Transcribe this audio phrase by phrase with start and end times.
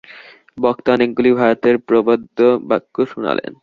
[0.57, 3.37] বক্তা অনেকগুলি ভারতীয় প্রবাদ-বাক্য শুনান।